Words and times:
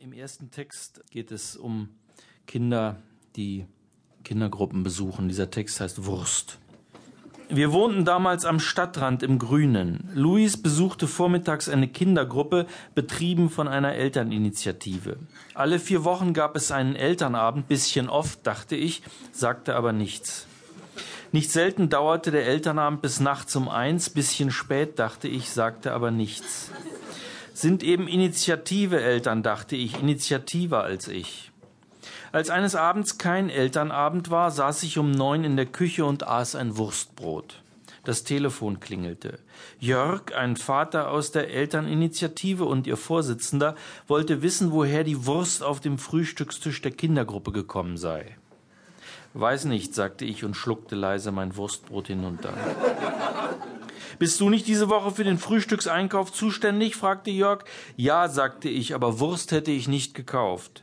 Im 0.00 0.12
ersten 0.12 0.52
Text 0.52 1.02
geht 1.10 1.32
es 1.32 1.56
um 1.56 1.88
Kinder, 2.46 3.02
die 3.34 3.66
Kindergruppen 4.22 4.84
besuchen. 4.84 5.26
Dieser 5.26 5.50
Text 5.50 5.80
heißt 5.80 6.06
Wurst. 6.06 6.58
Wir 7.48 7.72
wohnten 7.72 8.04
damals 8.04 8.44
am 8.44 8.60
Stadtrand 8.60 9.24
im 9.24 9.40
Grünen. 9.40 10.08
Luis 10.14 10.56
besuchte 10.56 11.08
vormittags 11.08 11.68
eine 11.68 11.88
Kindergruppe, 11.88 12.68
betrieben 12.94 13.50
von 13.50 13.66
einer 13.66 13.94
Elterninitiative. 13.94 15.16
Alle 15.54 15.80
vier 15.80 16.04
Wochen 16.04 16.32
gab 16.32 16.54
es 16.54 16.70
einen 16.70 16.94
Elternabend, 16.94 17.66
bisschen 17.66 18.08
oft, 18.08 18.46
dachte 18.46 18.76
ich, 18.76 19.02
sagte 19.32 19.74
aber 19.74 19.92
nichts. 19.92 20.46
Nicht 21.32 21.50
selten 21.50 21.88
dauerte 21.88 22.30
der 22.30 22.46
Elternabend 22.46 23.02
bis 23.02 23.18
nachts 23.18 23.56
um 23.56 23.68
eins, 23.68 24.10
bisschen 24.10 24.52
spät, 24.52 25.00
dachte 25.00 25.26
ich, 25.26 25.50
sagte 25.50 25.92
aber 25.92 26.12
nichts. 26.12 26.70
Sind 27.58 27.82
eben 27.82 28.06
Initiative-Eltern, 28.06 29.42
dachte 29.42 29.74
ich, 29.74 29.98
initiativer 29.98 30.84
als 30.84 31.08
ich. 31.08 31.50
Als 32.30 32.50
eines 32.50 32.76
Abends 32.76 33.18
kein 33.18 33.50
Elternabend 33.50 34.30
war, 34.30 34.52
saß 34.52 34.84
ich 34.84 34.96
um 34.96 35.10
neun 35.10 35.42
in 35.42 35.56
der 35.56 35.66
Küche 35.66 36.04
und 36.04 36.22
aß 36.22 36.54
ein 36.54 36.76
Wurstbrot. 36.76 37.64
Das 38.04 38.22
Telefon 38.22 38.78
klingelte. 38.78 39.40
Jörg, 39.80 40.36
ein 40.36 40.56
Vater 40.56 41.10
aus 41.10 41.32
der 41.32 41.50
Elterninitiative 41.50 42.64
und 42.64 42.86
ihr 42.86 42.96
Vorsitzender, 42.96 43.74
wollte 44.06 44.40
wissen, 44.40 44.70
woher 44.70 45.02
die 45.02 45.26
Wurst 45.26 45.64
auf 45.64 45.80
dem 45.80 45.98
Frühstückstisch 45.98 46.80
der 46.80 46.92
Kindergruppe 46.92 47.50
gekommen 47.50 47.96
sei. 47.96 48.36
Weiß 49.34 49.66
nicht, 49.66 49.94
sagte 49.94 50.24
ich 50.24 50.44
und 50.44 50.54
schluckte 50.54 50.96
leise 50.96 51.32
mein 51.32 51.56
Wurstbrot 51.56 52.08
hinunter. 52.08 52.52
Bist 54.18 54.40
du 54.40 54.50
nicht 54.50 54.66
diese 54.66 54.88
Woche 54.88 55.12
für 55.12 55.24
den 55.24 55.38
Frühstückseinkauf 55.38 56.32
zuständig? 56.32 56.96
fragte 56.96 57.30
Jörg. 57.30 57.64
Ja, 57.96 58.28
sagte 58.28 58.68
ich, 58.68 58.94
aber 58.94 59.20
Wurst 59.20 59.52
hätte 59.52 59.70
ich 59.70 59.86
nicht 59.86 60.14
gekauft. 60.14 60.82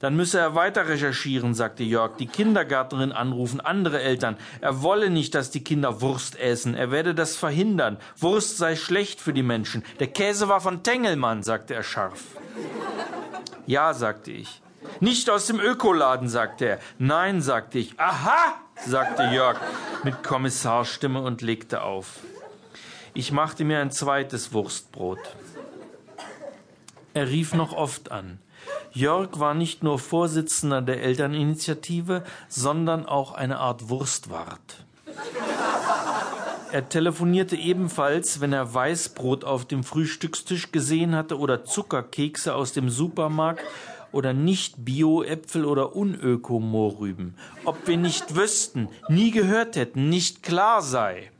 Dann 0.00 0.14
müsse 0.14 0.38
er 0.38 0.54
weiter 0.54 0.88
recherchieren, 0.88 1.54
sagte 1.54 1.82
Jörg, 1.82 2.16
die 2.18 2.26
Kindergärtnerin 2.26 3.12
anrufen, 3.12 3.60
andere 3.60 4.00
Eltern. 4.00 4.36
Er 4.60 4.82
wolle 4.82 5.10
nicht, 5.10 5.34
dass 5.34 5.50
die 5.50 5.64
Kinder 5.64 6.00
Wurst 6.00 6.38
essen. 6.38 6.74
Er 6.74 6.90
werde 6.90 7.14
das 7.14 7.36
verhindern. 7.36 7.96
Wurst 8.18 8.58
sei 8.58 8.76
schlecht 8.76 9.20
für 9.20 9.32
die 9.32 9.42
Menschen. 9.42 9.82
Der 9.98 10.08
Käse 10.08 10.48
war 10.48 10.60
von 10.60 10.82
Tengelmann, 10.82 11.42
sagte 11.42 11.74
er 11.74 11.82
scharf. 11.82 12.22
Ja, 13.68 13.94
sagte 13.94 14.30
ich. 14.30 14.62
Nicht 15.00 15.30
aus 15.30 15.46
dem 15.46 15.60
Ökoladen, 15.60 16.28
sagte 16.28 16.66
er. 16.66 16.78
Nein, 16.98 17.42
sagte 17.42 17.78
ich. 17.78 17.98
Aha, 17.98 18.54
sagte 18.86 19.24
Jörg 19.24 19.60
mit 20.04 20.22
Kommissarstimme 20.22 21.20
und 21.20 21.42
legte 21.42 21.82
auf. 21.82 22.18
Ich 23.14 23.32
machte 23.32 23.64
mir 23.64 23.80
ein 23.80 23.90
zweites 23.90 24.52
Wurstbrot. 24.52 25.18
Er 27.14 27.28
rief 27.28 27.54
noch 27.54 27.72
oft 27.72 28.10
an. 28.10 28.38
Jörg 28.92 29.38
war 29.38 29.54
nicht 29.54 29.82
nur 29.82 29.98
Vorsitzender 29.98 30.82
der 30.82 31.02
Elterninitiative, 31.02 32.24
sondern 32.48 33.06
auch 33.06 33.32
eine 33.32 33.58
Art 33.58 33.88
Wurstwart. 33.88 34.84
Er 36.72 36.88
telefonierte 36.88 37.56
ebenfalls, 37.56 38.40
wenn 38.40 38.52
er 38.52 38.74
Weißbrot 38.74 39.44
auf 39.44 39.64
dem 39.64 39.84
Frühstückstisch 39.84 40.72
gesehen 40.72 41.14
hatte 41.14 41.38
oder 41.38 41.64
Zuckerkekse 41.64 42.54
aus 42.54 42.72
dem 42.72 42.90
Supermarkt 42.90 43.62
oder 44.12 44.32
nicht 44.32 44.84
Bio-Äpfel 44.84 45.64
oder 45.64 45.94
Unöko-Mohrrüben. 45.96 47.36
Ob 47.64 47.86
wir 47.86 47.96
nicht 47.96 48.34
wüssten, 48.34 48.88
nie 49.08 49.30
gehört 49.30 49.76
hätten, 49.76 50.08
nicht 50.08 50.42
klar 50.42 50.82
sei. 50.82 51.30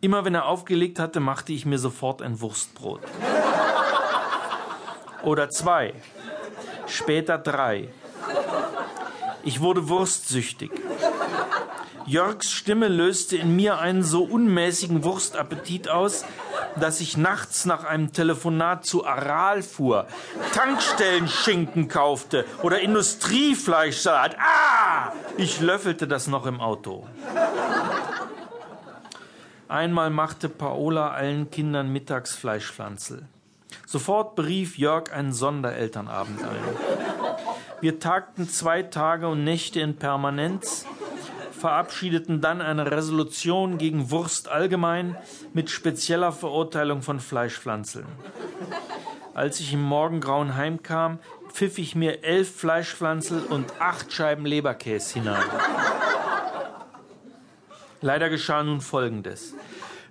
Immer 0.00 0.24
wenn 0.24 0.34
er 0.34 0.46
aufgelegt 0.46 0.98
hatte, 0.98 1.20
machte 1.20 1.52
ich 1.52 1.66
mir 1.66 1.78
sofort 1.78 2.22
ein 2.22 2.40
Wurstbrot. 2.40 3.00
Oder 5.22 5.50
zwei 5.50 5.94
später 6.88 7.38
drei. 7.38 7.88
Ich 9.44 9.60
wurde 9.60 9.88
wurstsüchtig. 9.88 10.70
Jörgs 12.06 12.52
Stimme 12.52 12.86
löste 12.86 13.36
in 13.36 13.56
mir 13.56 13.78
einen 13.78 14.04
so 14.04 14.22
unmäßigen 14.22 15.02
Wurstappetit 15.02 15.88
aus, 15.88 16.24
dass 16.78 17.00
ich 17.00 17.16
nachts 17.16 17.64
nach 17.64 17.82
einem 17.82 18.12
Telefonat 18.12 18.86
zu 18.86 19.04
Aral 19.04 19.62
fuhr, 19.62 20.06
Tankstellenschinken 20.52 21.88
kaufte 21.88 22.44
oder 22.62 22.80
Industriefleischsalat. 22.80 24.36
Ah! 24.38 25.12
Ich 25.36 25.60
löffelte 25.60 26.06
das 26.06 26.28
noch 26.28 26.46
im 26.46 26.60
Auto. 26.60 27.06
Einmal 29.68 30.10
machte 30.10 30.48
Paola 30.48 31.10
allen 31.10 31.50
Kindern 31.50 31.92
Mittagsfleischpflanzel. 31.92 33.26
Sofort 33.84 34.36
berief 34.36 34.78
Jörg 34.78 35.12
einen 35.12 35.32
Sonderelternabend 35.32 36.40
ein. 36.42 37.36
Wir 37.80 37.98
tagten 37.98 38.48
zwei 38.48 38.82
Tage 38.82 39.28
und 39.28 39.42
Nächte 39.42 39.80
in 39.80 39.96
Permanenz, 39.96 40.86
verabschiedeten 41.56 42.40
dann 42.40 42.60
eine 42.60 42.90
Resolution 42.90 43.78
gegen 43.78 44.10
Wurst 44.10 44.48
allgemein 44.48 45.16
mit 45.52 45.70
spezieller 45.70 46.32
Verurteilung 46.32 47.02
von 47.02 47.18
Fleischpflanzeln. 47.18 48.06
Als 49.34 49.60
ich 49.60 49.72
im 49.72 49.82
Morgengrauen 49.82 50.56
heimkam, 50.56 51.18
pfiff 51.52 51.78
ich 51.78 51.94
mir 51.94 52.22
elf 52.22 52.54
Fleischpflanzel 52.54 53.42
und 53.42 53.80
acht 53.80 54.12
Scheiben 54.12 54.46
Leberkäse 54.46 55.14
hinein. 55.14 55.44
Leider 58.00 58.28
geschah 58.28 58.62
nun 58.62 58.80
Folgendes. 58.80 59.54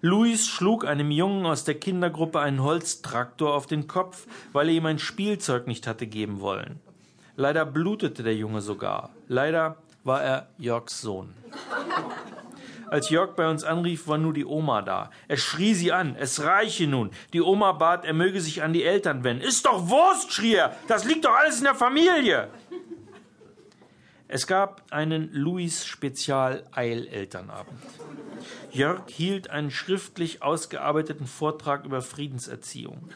Luis 0.01 0.47
schlug 0.47 0.85
einem 0.85 1.09
Jungen 1.09 1.45
aus 1.45 1.63
der 1.63 1.75
Kindergruppe 1.75 2.39
einen 2.39 2.62
Holztraktor 2.62 3.53
auf 3.56 3.66
den 3.66 3.88
Kopf, 3.88 4.27
weil 4.53 4.69
er 4.69 4.75
ihm 4.75 4.85
ein 4.85 5.00
Spielzeug 5.00 5.66
nicht 5.66 5.88
hatte 5.88 6.06
geben 6.06 6.41
wollen. 6.41 6.79
Leider 7.35 7.66
blutete 7.66 8.22
der 8.22 8.35
Junge 8.35 8.62
sogar. 8.62 9.09
Leider 9.27 9.77
war 10.05 10.23
er 10.23 10.47
Jörgs 10.57 11.01
Sohn. 11.01 11.33
Als 12.89 13.09
Jörg 13.09 13.35
bei 13.35 13.49
uns 13.49 13.63
anrief, 13.63 14.07
war 14.07 14.19
nur 14.19 14.33
die 14.33 14.45
Oma 14.45 14.81
da. 14.81 15.09
Er 15.27 15.38
schrie 15.38 15.73
sie 15.73 15.91
an, 15.91 16.16
es 16.17 16.43
reiche 16.43 16.88
nun. 16.88 17.09
Die 17.33 17.41
Oma 17.41 17.73
bat, 17.73 18.05
er 18.05 18.13
möge 18.13 18.39
sich 18.39 18.63
an 18.63 18.71
die 18.73 18.83
Eltern 18.83 19.23
wenden. 19.23 19.44
Ist 19.44 19.65
doch 19.65 19.89
Wurst, 19.89 20.31
schrie 20.31 20.53
er, 20.55 20.75
das 20.88 21.03
liegt 21.03 21.25
doch 21.25 21.35
alles 21.35 21.57
in 21.57 21.65
der 21.65 21.75
Familie. 21.75 22.47
Es 24.27 24.47
gab 24.47 24.81
einen 24.91 25.31
Louis-Spezial-Eilelternabend. 25.33 27.79
Jörg 28.71 29.01
hielt 29.07 29.49
einen 29.49 29.71
schriftlich 29.71 30.44
ausgearbeiteten 30.44 31.27
Vortrag 31.27 31.85
über 31.85 32.01
Friedenserziehung. 32.01 33.09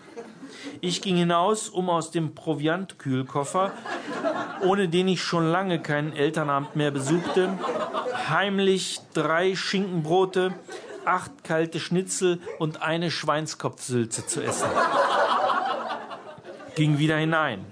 Ich 0.82 1.02
ging 1.02 1.16
hinaus, 1.18 1.70
um 1.70 1.90
aus 1.90 2.12
dem 2.12 2.36
Proviantkühlkoffer, 2.36 3.72
ohne 4.62 4.88
den 4.88 5.08
ich 5.08 5.24
schon 5.24 5.52
lange 5.52 5.82
keinen 5.82 6.14
Elternabend 6.14 6.76
mehr 6.76 6.92
besuchte, 6.92 7.58
heimlich 8.30 9.00
drei 9.14 9.56
Schinkenbrote, 9.56 10.54
acht 11.06 11.44
kalte 11.44 11.80
Schnitzel 11.80 12.40
und 12.60 12.82
eine 12.82 13.12
Schweinskopfsülze 13.12 14.26
zu 14.26 14.42
essen. 14.42 14.70
Ging 16.76 16.98
wieder 16.98 17.18
hinein 17.18 17.66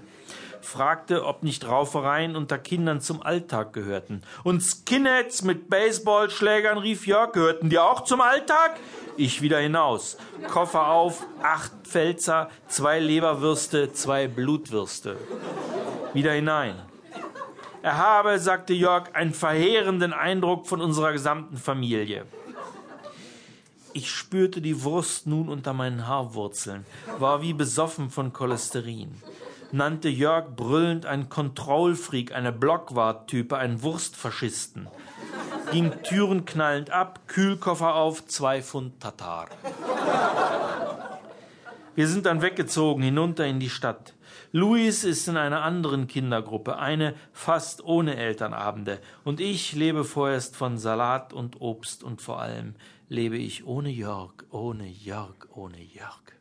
fragte, 0.68 1.24
ob 1.24 1.42
nicht 1.42 1.66
Raufereien 1.66 2.36
unter 2.36 2.58
Kindern 2.58 3.00
zum 3.00 3.22
Alltag 3.22 3.72
gehörten. 3.72 4.22
Und 4.44 4.62
Skinheads 4.62 5.42
mit 5.42 5.68
Baseballschlägern, 5.70 6.78
rief 6.78 7.06
Jörg, 7.06 7.32
gehörten 7.32 7.70
die 7.70 7.78
auch 7.78 8.04
zum 8.04 8.20
Alltag? 8.20 8.78
Ich 9.16 9.42
wieder 9.42 9.58
hinaus. 9.58 10.18
Koffer 10.48 10.88
auf, 10.88 11.26
acht 11.42 11.72
Pfälzer, 11.84 12.50
zwei 12.68 13.00
Leberwürste, 13.00 13.92
zwei 13.92 14.28
Blutwürste. 14.28 15.16
Wieder 16.14 16.32
hinein. 16.32 16.74
Er 17.82 17.96
habe, 17.96 18.38
sagte 18.38 18.74
Jörg, 18.74 19.14
einen 19.14 19.34
verheerenden 19.34 20.12
Eindruck 20.12 20.66
von 20.66 20.80
unserer 20.80 21.12
gesamten 21.12 21.56
Familie. 21.56 22.24
Ich 23.92 24.10
spürte 24.10 24.60
die 24.60 24.82
Wurst 24.82 25.26
nun 25.26 25.48
unter 25.48 25.72
meinen 25.72 26.06
Haarwurzeln, 26.06 26.84
war 27.18 27.42
wie 27.42 27.52
besoffen 27.52 28.10
von 28.10 28.32
Cholesterin 28.32 29.22
nannte 29.72 30.08
Jörg 30.08 30.56
brüllend 30.56 31.06
einen 31.06 31.28
Kontrollfreak, 31.28 32.34
eine 32.34 32.52
Blockwart-Type, 32.52 33.56
einen 33.56 33.82
Wurstfaschisten. 33.82 34.88
Ging 35.72 35.92
Türen 36.02 36.44
knallend 36.44 36.90
ab, 36.90 37.20
Kühlkoffer 37.26 37.94
auf, 37.94 38.26
zwei 38.26 38.62
Pfund 38.62 39.00
Tatar. 39.00 39.48
Wir 41.98 42.06
sind 42.06 42.26
dann 42.26 42.42
weggezogen, 42.42 43.02
hinunter 43.02 43.44
in 43.44 43.58
die 43.58 43.68
Stadt. 43.68 44.14
Luis 44.52 45.02
ist 45.02 45.26
in 45.26 45.36
einer 45.36 45.62
anderen 45.62 46.06
Kindergruppe, 46.06 46.78
eine 46.78 47.16
fast 47.32 47.82
ohne 47.82 48.14
Elternabende. 48.14 49.00
Und 49.24 49.40
ich 49.40 49.72
lebe 49.72 50.04
vorerst 50.04 50.54
von 50.54 50.78
Salat 50.78 51.32
und 51.32 51.60
Obst 51.60 52.04
und 52.04 52.22
vor 52.22 52.40
allem 52.40 52.76
lebe 53.08 53.36
ich 53.36 53.66
ohne 53.66 53.90
Jörg, 53.90 54.30
ohne 54.50 54.86
Jörg, 54.86 55.48
ohne 55.50 55.82
Jörg. 55.82 56.37